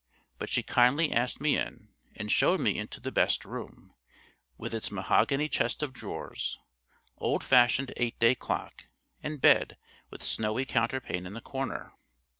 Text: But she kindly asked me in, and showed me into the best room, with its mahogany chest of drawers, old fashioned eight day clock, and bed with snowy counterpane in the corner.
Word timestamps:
But 0.39 0.49
she 0.49 0.63
kindly 0.63 1.11
asked 1.13 1.39
me 1.39 1.57
in, 1.57 1.89
and 2.15 2.31
showed 2.31 2.59
me 2.59 2.79
into 2.79 2.99
the 2.99 3.11
best 3.11 3.45
room, 3.45 3.93
with 4.57 4.73
its 4.73 4.89
mahogany 4.89 5.47
chest 5.47 5.83
of 5.83 5.93
drawers, 5.93 6.57
old 7.17 7.43
fashioned 7.43 7.93
eight 7.95 8.17
day 8.17 8.33
clock, 8.33 8.87
and 9.21 9.39
bed 9.39 9.77
with 10.09 10.23
snowy 10.23 10.65
counterpane 10.65 11.27
in 11.27 11.33
the 11.35 11.39
corner. 11.41 11.93